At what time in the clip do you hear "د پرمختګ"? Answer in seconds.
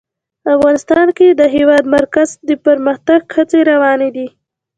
2.47-3.21